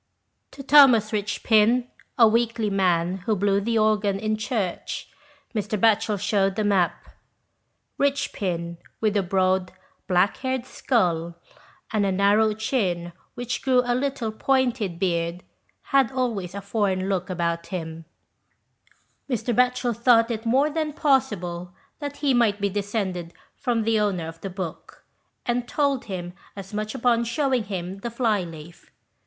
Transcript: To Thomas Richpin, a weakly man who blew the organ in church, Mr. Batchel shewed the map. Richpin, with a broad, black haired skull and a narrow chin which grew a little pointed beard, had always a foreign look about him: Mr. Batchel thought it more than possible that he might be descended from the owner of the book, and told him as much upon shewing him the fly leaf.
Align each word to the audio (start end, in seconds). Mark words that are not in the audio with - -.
To 0.49 0.63
Thomas 0.63 1.11
Richpin, 1.13 1.85
a 2.17 2.27
weakly 2.27 2.71
man 2.71 3.17
who 3.27 3.35
blew 3.35 3.61
the 3.61 3.77
organ 3.77 4.17
in 4.19 4.35
church, 4.35 5.07
Mr. 5.53 5.79
Batchel 5.79 6.17
shewed 6.19 6.55
the 6.55 6.63
map. 6.63 7.05
Richpin, 7.99 8.77
with 8.99 9.15
a 9.15 9.21
broad, 9.21 9.71
black 10.07 10.37
haired 10.37 10.65
skull 10.65 11.35
and 11.93 12.03
a 12.03 12.11
narrow 12.11 12.53
chin 12.53 13.13
which 13.35 13.61
grew 13.61 13.83
a 13.85 13.93
little 13.93 14.31
pointed 14.31 14.97
beard, 14.97 15.43
had 15.93 16.11
always 16.11 16.55
a 16.55 16.61
foreign 16.61 17.07
look 17.07 17.29
about 17.29 17.67
him: 17.67 18.05
Mr. 19.29 19.55
Batchel 19.55 19.93
thought 19.95 20.31
it 20.31 20.47
more 20.47 20.71
than 20.71 20.93
possible 20.93 21.75
that 21.99 22.17
he 22.25 22.33
might 22.33 22.59
be 22.59 22.69
descended 22.69 23.35
from 23.55 23.83
the 23.83 23.99
owner 23.99 24.27
of 24.27 24.41
the 24.41 24.49
book, 24.49 25.03
and 25.45 25.67
told 25.67 26.05
him 26.05 26.33
as 26.55 26.73
much 26.73 26.95
upon 26.95 27.23
shewing 27.23 27.65
him 27.65 27.99
the 27.99 28.09
fly 28.09 28.41
leaf. 28.41 28.89